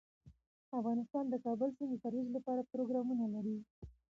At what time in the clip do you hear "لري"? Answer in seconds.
3.33-3.57